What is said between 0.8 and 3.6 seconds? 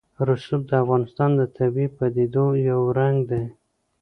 افغانستان د طبیعي پدیدو یو رنګ دی.